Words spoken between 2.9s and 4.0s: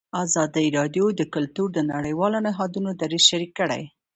دریځ شریک کړی.